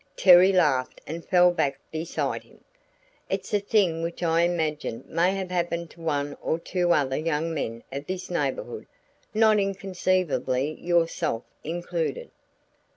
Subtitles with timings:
[0.15, 2.63] Terry laughed and fell back beside him.
[3.29, 7.53] "It's a thing which I imagine may have happened to one or two other young
[7.53, 8.87] men of this neighborhood
[9.35, 12.31] not inconceivably yourself included."